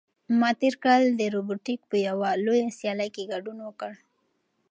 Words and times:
ما 0.39 0.49
تېر 0.61 0.75
کال 0.85 1.01
د 1.19 1.21
روبوټیک 1.35 1.79
په 1.89 1.97
یوه 2.07 2.29
لویه 2.45 2.67
سیالۍ 2.77 3.09
کې 3.15 3.29
ګډون 3.33 3.57
وکړ. 3.63 3.91